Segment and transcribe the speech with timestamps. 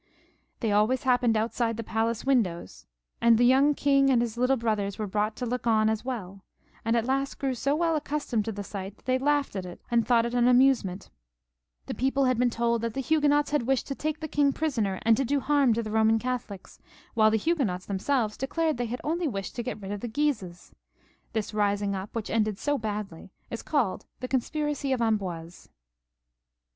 [0.61, 2.87] They always happened outside the palace windows,
[3.21, 6.43] and the young king and his little brothers were brought to look on as well,
[6.83, 9.79] and at last grew so well accustomed to the sight, that they laughed at it
[9.91, 11.11] and thought it an amuse ment
[11.85, 14.97] The people had been told that the Huguenots had wished to take the king prisoner
[15.03, 16.79] and to do harm to the Eoman Catholics,
[17.13, 20.73] while the Huguenots themselves declared they had only wished to get rid of the Guises.
[21.33, 25.69] This rising up, which ended so badly, is called the Con spiracy of Amboise.